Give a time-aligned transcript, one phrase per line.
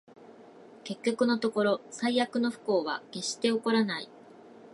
[0.83, 4.09] 結局のところ、最悪の不幸は決して起こらない